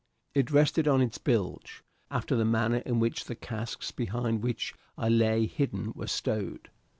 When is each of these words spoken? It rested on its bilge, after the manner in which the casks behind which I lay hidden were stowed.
It 0.33 0.49
rested 0.49 0.87
on 0.87 0.99
its 0.99 1.19
bilge, 1.19 1.83
after 2.09 2.35
the 2.35 2.43
manner 2.43 2.77
in 2.79 2.99
which 2.99 3.25
the 3.25 3.35
casks 3.35 3.91
behind 3.91 4.41
which 4.41 4.73
I 4.97 5.09
lay 5.09 5.45
hidden 5.45 5.93
were 5.93 6.07
stowed. 6.07 6.71